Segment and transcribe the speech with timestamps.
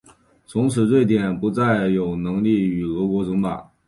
[0.47, 3.69] 从此瑞典不再有能力与俄国争霸。